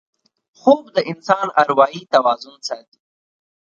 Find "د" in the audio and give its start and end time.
0.95-0.97